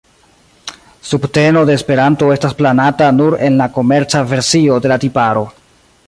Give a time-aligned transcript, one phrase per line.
[1.09, 5.45] Subteno de Esperanto estas planata nur en la komerca versio de la tiparo.